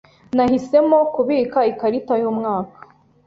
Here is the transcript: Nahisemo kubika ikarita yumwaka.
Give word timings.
Nahisemo 0.35 0.97
kubika 1.13 1.59
ikarita 1.71 2.13
yumwaka. 2.21 2.79